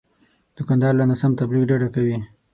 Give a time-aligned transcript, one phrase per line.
[0.57, 2.17] دوکاندار له ناسم تبلیغ ډډه کوي.